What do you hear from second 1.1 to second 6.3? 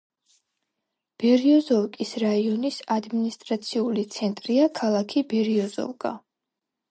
ბერიოზოვკის რაიონის ადმინისტრაციული ცენტრია ქალაქი ბერიოზოვკა.